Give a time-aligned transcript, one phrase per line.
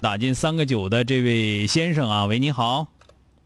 [0.00, 2.86] 打进三个九的这位先生啊，喂，你好。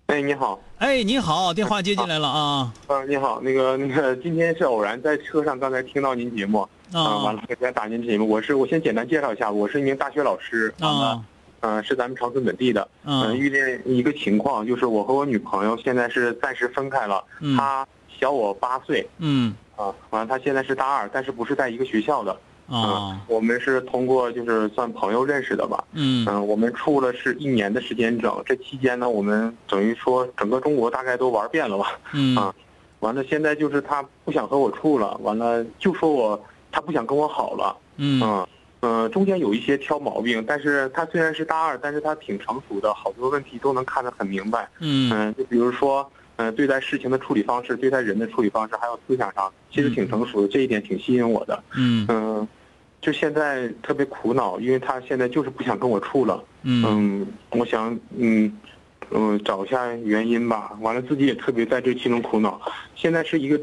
[0.08, 0.60] 哎，你好。
[0.76, 2.74] 哎，你好，电话接进来了啊。
[2.88, 6.60] 嗯，你好，那个 那个，今天是偶然在车上，刚才听到您节目，
[6.92, 8.28] 啊，完了给大家打您节目。
[8.28, 11.24] 我是我先简单介绍一下，我是一名大学老师，啊，
[11.60, 12.86] 嗯，是咱们长春本地的。
[13.04, 17.86] 嗯，遇见一个情况，就是我和我女朋友现在是暂时分开了，嗯她
[18.20, 19.08] 小我八岁。
[19.16, 19.54] 嗯。
[19.74, 22.38] 啊，完了，她现在是大二，但是不是在一个学校的。
[22.68, 25.84] 啊，我们是通过就是算朋友认识的吧。
[25.92, 31.98] 嗯嗯，我们处了是一年的时间整，这期间呢，我们等于说整个中国大概都玩遍了吧。
[32.12, 32.54] 嗯啊，
[33.00, 37.76] 完了现在就是他不想和我处了，完了就说我他不想跟我好了。
[37.96, 38.46] 嗯嗯
[38.80, 44.68] 呃，中间有一些挑毛病，但是他虽然是大二，但是他挺成熟的，好多问题都能看得很明白。
[44.80, 46.10] 嗯嗯，就比如说
[46.50, 51.62] 嗯对待事情的处理方式，对待人的处理方式，还有思想上，其实挺成熟的，这一点挺吸引我的。
[51.76, 52.48] 嗯嗯。
[53.00, 56.40] 就现在特别苦恼，因为他现在就是不想跟我处了。
[56.62, 58.56] 嗯，我想，嗯，
[59.10, 60.78] 嗯，找一下原因吧。
[60.80, 62.60] 完了，自己也特别在这其中苦恼。
[62.94, 63.60] 现在是一个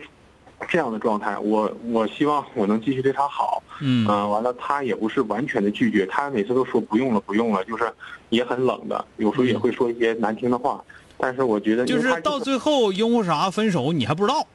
[0.67, 3.63] 这样的状态，我我希望我能继续对他好。
[3.79, 7.89] 嗯，完了，他也不是完全的拒绝，他每次都说不用了，不用了，就是
[8.27, 10.83] 也很冷的，有时候也会说一些难听的话。
[11.19, 14.47] 但是我觉得，就是到最后因为啥分手，你还不知道。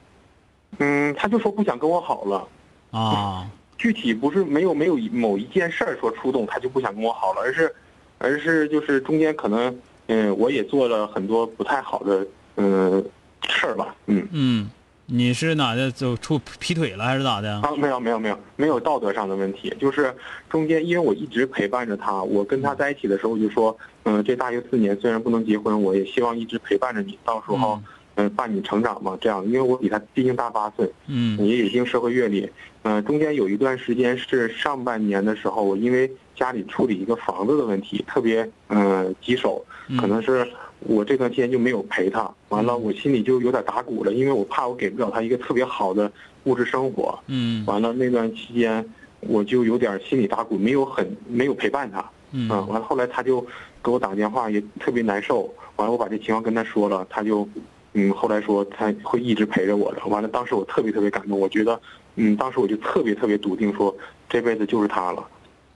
[0.79, 2.49] 嗯，他就说不想跟我好了。
[2.91, 3.47] 啊。
[3.77, 7.75] 具体不是没有没有某一件事儿说触动他就不想跟我好了，而是，
[8.19, 9.77] 而是就是中间可能
[10.07, 12.27] 嗯我也做了很多不太好的
[12.57, 13.05] 嗯
[13.47, 14.71] 事儿吧嗯嗯，
[15.07, 17.61] 你是哪的就出劈腿了还是咋的？
[17.61, 20.15] 啊没有没有没有没有道德上的问题，就是
[20.49, 27.81] 中间因为我一直陪伴着他，我跟他在一起的时候就说嗯这大学四年虽然不能结婚，我也希望一直陪伴着你，到时候。
[28.17, 32.49] 嗯，伴你成长嘛，这样，因为我比他毕竟大八岁，嗯，也有一定社会阅历，
[32.83, 39.61] 嗯，中间有一段时间是上半年的时候，我因为家里处理一个房子的问题，特别嗯棘手，
[39.99, 40.47] 可能是
[40.85, 46.11] 我这段时间就没有陪他，完了我心里就有点打鼓了，因为我怕我给不了他一个特别好的
[46.45, 48.85] 物质生活，嗯，完了那段期间
[49.21, 53.41] 我就有点心里打鼓，没有很没有陪伴他，嗯，完了后来他就
[53.83, 57.49] 给我打电话，也特别难受，完了我把这情况跟他说了，他就。
[57.97, 60.05] 嗯，后来说他会一直陪着我的。
[60.07, 61.81] 完了，当时我特别特别感动，我觉得，
[62.17, 63.97] 嗯，当时我就特别特别笃定，说
[64.29, 65.25] 这辈子就是他了，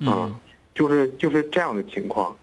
[0.00, 0.34] 嗯，
[0.74, 2.36] 就是就是这样的情况。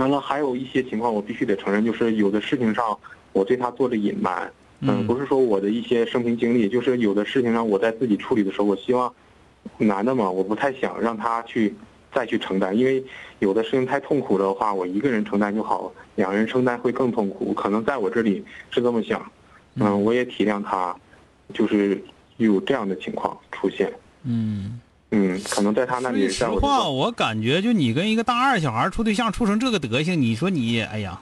[0.00, 2.98] 完了，还有一些情况我必须得承认，就是有的事情上
[3.32, 9.12] 我对他做了隐瞒，嗯，不是说我的一些生平经历，就是有的事情上我在自己处理的时候，我希望
[9.78, 11.74] 男的嘛，我不太想让他去。
[12.14, 13.04] 再去承担，因为
[13.40, 17.52] 有的事情太痛苦的话，我一个人承担就好，两人承担会更痛苦。
[17.52, 19.30] 可能在我这里是这么想，
[19.74, 20.96] 嗯，我也体谅他，
[21.52, 22.02] 就是
[22.38, 23.92] 有这样的情况出现。
[24.22, 24.80] 嗯
[25.10, 26.28] 嗯，可能在他那里。
[26.28, 31.20] 说实话，我感觉就你跟一个大二小孩处对象，处成这个德行，你说你，哎呀，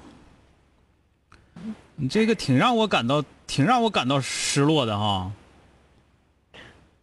[1.96, 5.30] 你这个挺让我感到，挺让我感到失落的哈。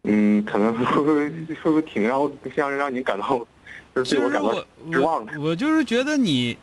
[0.04, 3.40] 嗯，可能会不会会不会挺让像让你感到。
[3.94, 6.58] 就是对我我我就是觉得你，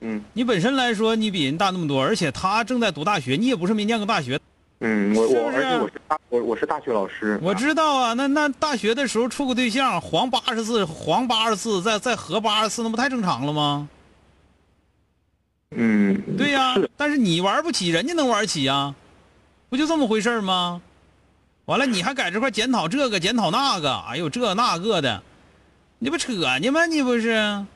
[0.00, 4.40] 嗯，你本身来说你比人大那么多，而且他正在读大学，你也不是没念过大学，
[4.80, 13.88] 嗯，我我而且我是大我我是大学老师，我知道啊，那那大学的时候处过对象，黄八十次，黄八十次，再再合八十次，那不太正常了吗？
[15.76, 18.94] 嗯，对呀，但是你玩不起，人家能玩起呀，
[19.68, 20.80] 不就这么回事吗？
[21.66, 25.22] 完了，你还在这块检讨这个检讨那个，哎呦这那个的。
[25.98, 26.86] 你不扯呢吗？
[26.86, 27.66] 你不是，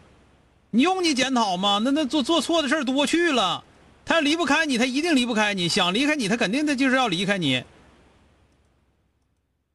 [0.71, 1.79] 你用你检讨吗？
[1.85, 3.63] 那那做做错的事儿多去了，
[4.05, 5.69] 他要离不开你，他一定离不开你。
[5.69, 7.63] 想离开你，他肯定他就是要离开你。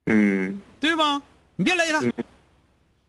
[0.06, 1.22] 嗯，对吧？
[1.56, 2.02] 你别勒他，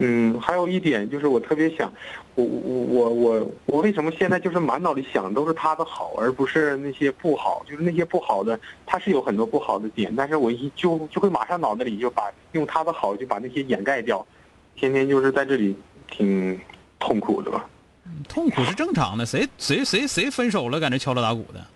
[0.01, 1.93] 嗯，还有一点就是我特别想，
[2.35, 7.63] 我我我我我为什么现在就是满脑里想的都是他的好，而不是那些不好？
[7.69, 14.27] 就是那些不好的，他是有很多不好的点，但是我一就就会马上脑子里就把用他的好就把那些掩盖掉，
[14.75, 15.77] 天天就是在这里
[16.11, 16.59] 挺
[16.99, 17.69] 痛苦的吧。
[18.29, 21.67] 痛苦是正常的，谁谁谁谁分手了，搁那敲锣打鼓的。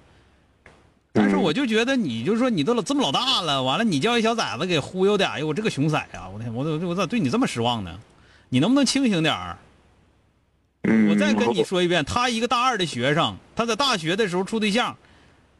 [1.13, 6.29] 但是我就觉得，你就说你都老这么老大了，完了你叫一小崽子给忽悠的，哎呦，我这个熊崽啊！
[6.29, 8.01] 我天，我我我咋对你这么失望呢？
[8.49, 9.59] 你能不能清醒点儿？
[10.83, 14.97] 嗯，我再跟你说一遍，他一个大二的学生，他在大学的时候处对象，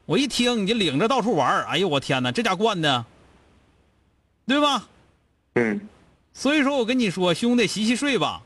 [0.07, 3.05] 我一听你就领着到处玩哎呦我天哪，这家惯的，
[4.47, 4.89] 对吧？
[5.55, 5.89] 嗯
[6.33, 8.43] 所以说我跟你说，兄弟，洗洗睡吧，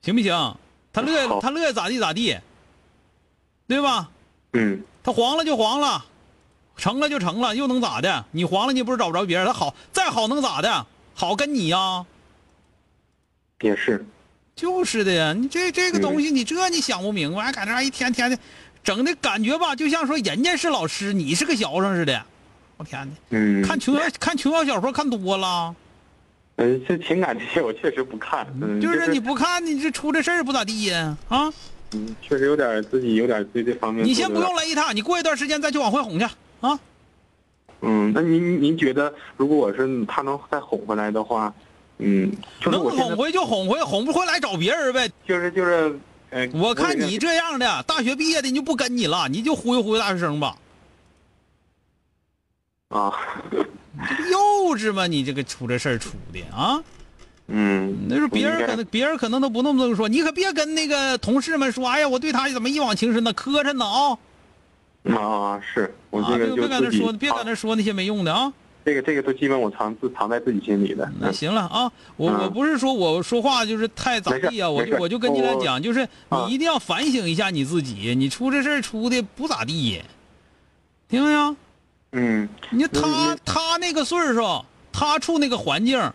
[0.00, 0.56] 行不行？
[0.92, 2.38] 他乐他乐意咋地咋地，
[3.66, 4.10] 对吧？
[4.52, 6.04] 嗯他黄了就黄了，
[6.76, 8.24] 成了就成了，又能咋的？
[8.30, 9.46] 你黄了，你不是找不着别人？
[9.46, 10.86] 他好再好能咋的？
[11.14, 12.04] 好跟你呀？
[13.60, 14.04] 也是，
[14.54, 18.38] 就是的呀，你这这个东西，你这你想不明白，还搁那儿一天天的，
[18.84, 22.22] 整的感觉吧，就像说人家是老师，你是个学生似的。
[22.76, 23.14] 我天哪！
[23.30, 25.74] 嗯，看琼瑶看琼瑶小说看多了，
[26.56, 31.16] 嗯，这情感这些我确实不看，嗯，就就是你不看，你这出这事儿不咋地呀？
[31.28, 31.52] 啊，
[31.92, 34.04] 嗯，确实有点自己有点对这方面。
[34.04, 36.26] 你先不用勒他，你过一段时间再去往回哄去
[36.60, 36.78] 啊。
[37.80, 41.52] 嗯，那您您觉得，如果我是他能再哄回来的话，
[41.98, 45.10] 嗯，就是能哄回就哄回，哄不回来找别人呗。
[45.26, 45.98] 就是就是，
[46.30, 50.54] 呃，我看你这样的，大学毕业的你就不跟你了，你就忽悠忽悠大学生吧。
[52.88, 53.10] 啊，
[54.08, 55.06] 这不幼稚吗？
[55.06, 56.82] 你这个出这事儿出的啊？
[57.48, 63.32] 嗯，那是别人可能别人可能都不那么说，你可别跟那个同事们说，哎呀，我对他怎么一往情深呢？
[63.32, 64.18] 磕碜呢啊！
[65.14, 68.52] 啊，是我啊，这个别搁那说，别搁藏那说那些没用的啊。
[68.84, 71.08] 这个这个都基本我藏自藏在自己心里的。
[71.20, 80.00] 那嗯行了啊，我嗯我不是说我说话就是太咋地呀，没事没事我就我就跟你来我讲，就是啊你一定要反省一下你自己，你出这事儿出的不咋地，
[81.08, 81.54] 听没有？
[82.12, 86.12] 嗯你他嗯他那个岁数，他处那个环境，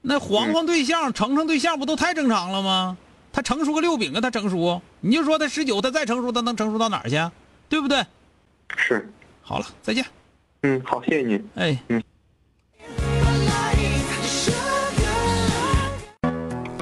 [0.00, 2.96] 那黄黄对象、成成对象不都太正常了吗？
[3.32, 7.16] 他成熟个六饼啊，他成熟，你就说他十九，他再成熟，他能成熟到哪儿去？
[7.68, 8.04] 对不对？
[8.76, 9.08] 是，
[9.42, 10.04] 好了，再见。
[10.62, 11.40] 嗯，好，谢谢你。
[11.54, 12.02] 哎，嗯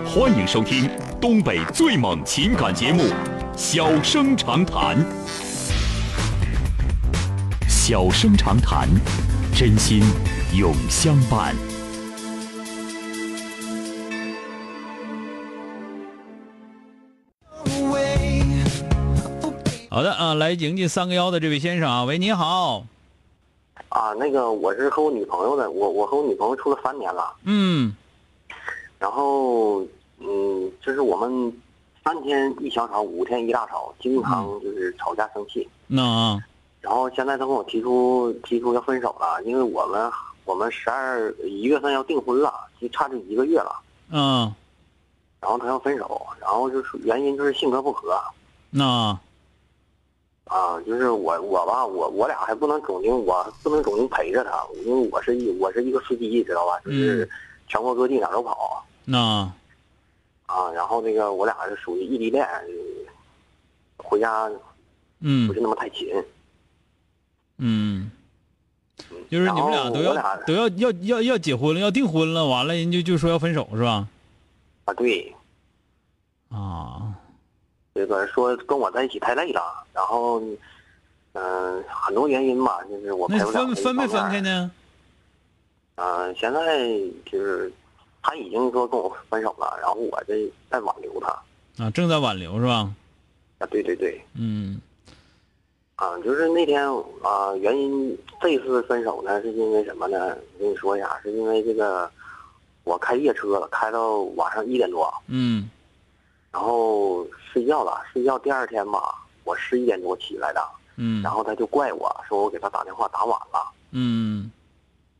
[0.07, 3.03] 欢迎收听东北最猛情感节目
[3.57, 4.97] 《小生长谈》。
[7.89, 8.87] 小生长谈，
[9.57, 10.03] 真心
[10.55, 11.57] 永相伴。
[19.89, 22.85] 好的啊，来迎接三个幺的这位先生啊，喂，你好，
[23.89, 27.97] 啊，那个我是和我女朋友的，我我和我女朋友处了三年了，嗯。
[28.99, 29.81] 然后
[30.19, 31.51] 嗯，就是我们
[32.05, 35.67] 三天一小吵，五天一大吵，经常就是吵架生气。
[35.87, 36.39] 那啊
[36.81, 40.11] 然后现在他跟我提出提出要分手了，因为我们
[40.45, 43.81] 我们十二一月份要订婚了，就差这一个月了。
[44.11, 44.53] 嗯，
[45.41, 48.19] 然后他要分手，然后就是原因就是性格不合
[48.71, 49.19] 那
[50.45, 56.81] 啊，就是我我吧，我我俩还不能总经我不能总经陪着他，因为我是一我是一个司机，知道吧？
[56.85, 57.29] 就是
[57.67, 58.83] 全国各地哪都跑。
[59.05, 59.19] 那
[60.47, 62.65] 啊，然后那个我俩是属于异地恋，呃
[63.99, 64.51] 回家
[65.21, 66.09] 嗯不是那么太勤。
[66.15, 66.25] 嗯，
[69.31, 70.15] 就是你们俩都要
[70.47, 74.07] 都要要要要结婚了，要订婚了，完了人就就说要分手是吧？
[74.85, 75.35] 啊，对，
[76.51, 77.13] 啊，
[77.95, 79.61] 这个说跟我在一起太累了，
[79.93, 80.41] 然后，
[81.33, 84.71] 嗯、很多原因吧，就是我陪那分分没分开呢？
[85.97, 86.89] 嗯、现在
[87.27, 87.71] 就是
[88.23, 91.85] 他已经说跟我分手了，然后我这在挽留他。
[91.85, 92.91] 啊，正在挽留是吧？
[93.59, 94.81] 啊，对对对，嗯
[95.99, 96.89] 啊，就是那天
[97.25, 100.29] 啊，原因这次分手呢，是因为什么呢？
[100.55, 102.09] 我跟你说一下，是因为这个
[102.85, 105.69] 我开夜车开到晚上一点多，嗯。
[106.53, 109.13] 然后睡觉了，睡觉第二天吧，
[109.43, 110.65] 我十一点多起来的，
[110.97, 111.21] 嗯。
[111.21, 114.49] 然后他就怪我说我给他打电话打晚了，嗯。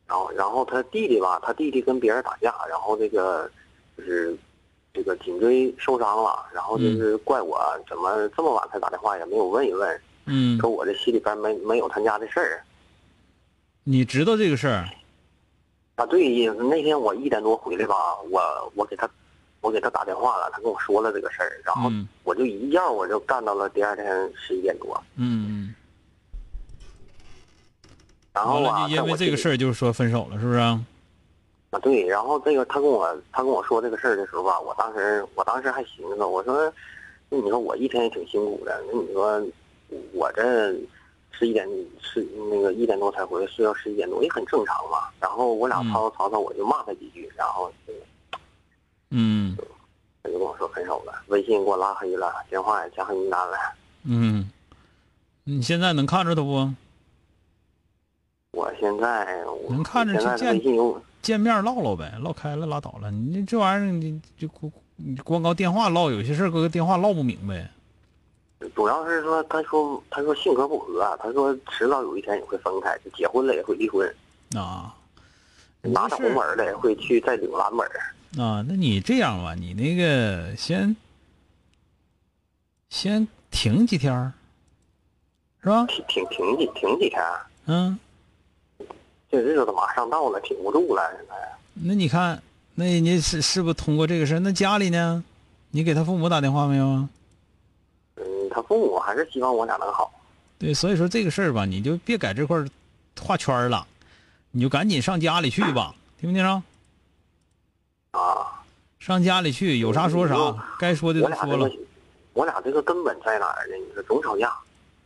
[0.07, 3.51] 然后然后他弟弟吧，他弟弟跟别人打架，然后这个
[3.97, 4.33] 就是
[4.93, 12.63] 这个颈椎受伤了，然后就是怪我怎么这么晚才打电话，也没有问一问，嗯，说我这心里边没没有他家的事儿
[13.83, 14.85] 你知道这个事儿？
[15.95, 16.05] 啊。
[16.05, 17.95] 对，那天我一点多回来吧，
[18.29, 18.39] 我
[18.75, 19.09] 我给他
[19.61, 25.73] 我给他打电话了，他跟我说了这个事儿，然后嗯我就一觉我就干到了第二天十一点多，嗯
[28.31, 30.79] 然嗯，完了后啊，就因为这个事儿就是说分手了，是不是啊？
[31.71, 36.71] 啊，对，然后这个他跟我他跟我说这个事儿的时候吧，我当时我当时还寻思，我说，
[37.29, 39.41] 那你说我一天也挺辛苦的，那你说
[40.13, 40.73] 我这
[41.31, 41.67] 十一点
[42.01, 45.09] 十那个一点多才回来，睡到十一点多也很正常嘛。
[45.19, 47.93] 然后我俩嗯吵吵吵吵，我就骂他几句，然后就
[49.11, 49.55] 嗯
[50.21, 53.57] 他就跟我说分手了，微信给我拉黑了，电话也加黑名单了。
[54.03, 54.49] 嗯，
[55.43, 56.69] 你现在能看着他不？
[58.51, 60.61] 我现在我能看着去见
[61.21, 63.11] 见面唠唠呗，唠开了拉倒了。
[63.11, 67.69] 你这玩意儿，你就光你光靠电话唠，有些事儿搁个电话唠不明白。
[68.75, 74.05] 主要是说，他说他说性格不合，啊他说迟早有一天也会分开，就结婚了也会离婚，
[74.53, 74.93] 啊，
[75.81, 78.41] 拿着没事红门的也会去再领蓝门儿。
[78.43, 80.95] 啊，那你这样吧，你那个先
[82.89, 84.33] 先停几天儿，
[85.63, 85.85] 是吧？
[85.87, 87.23] 停停停几停几天，
[87.65, 87.97] 嗯，
[89.31, 91.09] 这日子马上到了，挺不住了。
[91.15, 91.35] 现在
[91.73, 92.43] 那你看，
[92.75, 94.39] 那你是是不是通过这个事儿？
[94.39, 95.23] 那家里呢？
[95.71, 97.09] 你给他父母打电话没有啊？
[98.59, 100.11] 嗯，他父母还是希望我俩能好。
[100.57, 102.67] 对，所以说这个事儿吧，你就别在这块儿
[103.19, 103.87] 画圈儿了，
[104.51, 106.61] 你就赶紧上家里去吧，听没听着？
[108.11, 108.63] 啊，
[108.99, 110.35] 上家里去，有啥说啥，
[110.77, 111.75] 该说的都说了个。，
[112.33, 113.75] 我俩这个根本在哪儿呢？
[113.75, 114.49] 你说总吵架，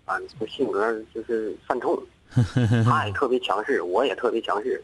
[0.05, 2.01] 啊，这性格就是犯冲，
[2.83, 4.83] 他也特别强势，我也特别强势。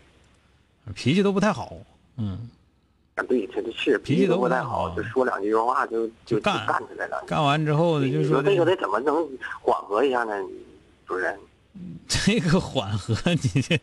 [0.95, 1.73] 脾气都不太好，
[2.17, 2.39] 嗯，啊，
[3.23, 7.23] 对，他这是脾气都不太好好，就说两句话就就就干干起来了。
[7.27, 9.27] 干完之后呢，就说这个得怎么能
[9.61, 10.33] 缓和一下呢？
[11.07, 11.37] 主任，
[12.07, 13.79] 这个缓和，你这，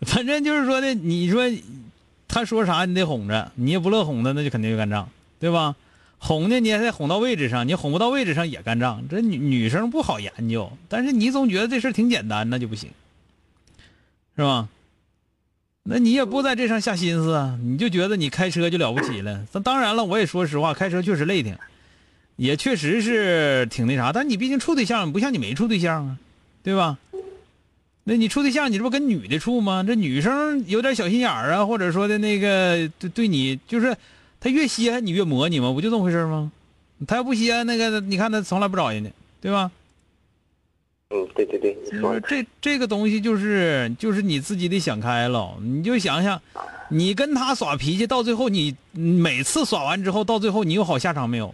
[0.00, 1.42] 反正就是说的，你说
[2.28, 5.76] 他说啥你得哄着，你也不乐哄他，那就肯定就干仗，对吧？
[6.18, 9.02] 哄呢，你也得哄到位置上，你哄不到位置上也干仗。
[9.08, 12.90] 这女女生不好研究，但是你总觉得这事儿挺简单，那就不行，
[14.36, 14.68] 是吧？
[15.92, 19.44] 那你也不在这上下心思啊，你就觉得你开车就了不起了。
[19.50, 21.56] 那当然了，我也说实话，开车确实累挺，
[22.36, 24.12] 也确实是挺那啥。
[24.12, 26.16] 但你毕竟处对象，不像你没处对象啊，
[26.62, 26.96] 对吧？
[28.04, 29.82] 那你处对象，你这不跟女的处吗？
[29.84, 33.96] 这女生有点小心眼儿啊，或者说的那个对对你，就是
[34.38, 35.72] 她越稀罕你越磨你吗？
[35.72, 36.52] 不就这么回事吗？
[37.08, 39.72] 她要不稀罕那个，你看她从来不找人家，对吧？
[41.10, 46.40] 嗯，对对对，你说这这个东西就是就是你自己得想开了，你就想想，
[46.88, 51.52] 你跟他耍脾气，到最后你每次耍完之后，到最后你有好下场没有？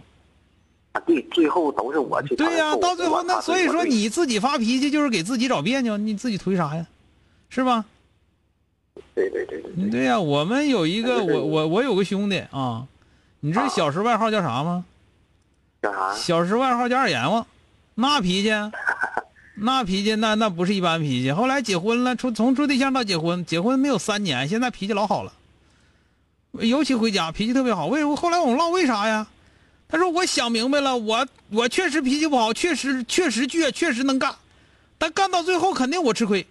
[0.91, 2.35] 啊，对，最后都是我去。
[2.35, 6.85] 对呀、到最后那所以说你自己发脾气就是给自己找别扭，你自己图啥呀？
[7.49, 7.83] 是吧？
[9.15, 12.85] 对对对对对，对呀、我们有一个我我我有个兄弟啊，
[13.39, 14.85] 你知道啊小时候外号叫啥吗？
[15.81, 16.13] 叫啥？
[16.13, 17.45] 小时候外号叫二阎王，
[17.95, 18.49] 那脾气，
[19.59, 21.31] 那脾气那那不是一般脾气。
[21.31, 25.33] 后来结婚了，处从处对象到结婚，结婚没有三年，现在脾气老好了。
[26.51, 27.87] 尤其回家脾气特别好。
[27.87, 28.15] 为什么？
[28.15, 29.27] 后来我们唠为啥呀？
[29.89, 34.35] 他说我想明白了，我我确实脾气不好，确实确实倔，确实能干，
[34.97, 36.45] 但干到最后肯定我吃亏。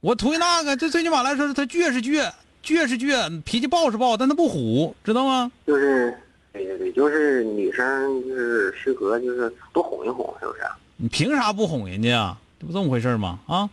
[0.00, 2.30] 我图那个，这最起码来说，他倔是倔，
[2.62, 5.50] 倔是倔，脾气暴是暴，但他不虎，知道吗？
[5.66, 6.16] 就是
[6.52, 10.60] 对对对，就是女生就是适合就是多哄一哄，是不是？
[10.96, 12.38] 你凭啥不哄人家啊？
[12.60, 13.40] 这不这么回事吗？
[13.46, 13.68] 啊，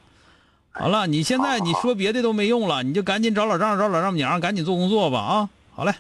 [0.72, 5.50] 好了，你现在你说别的都没用了，你就赶紧找老丈人找老丈母娘，赶紧做工作吧啊！
[5.74, 5.94] 好嘞，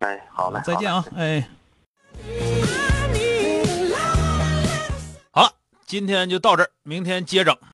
[0.00, 1.04] 哎，好嘞，再见啊！
[1.16, 1.48] 哎，
[5.30, 5.50] 好了，
[5.86, 7.56] 今天就到这儿，明天接整。